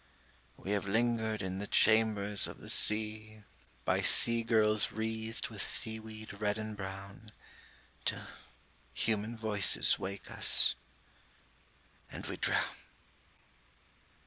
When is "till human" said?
8.03-9.37